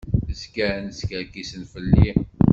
Zgan 0.41 0.85
skerkisen 0.99 1.63
fell-i. 1.73 2.11